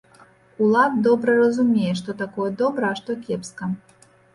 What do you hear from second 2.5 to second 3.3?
добра, а што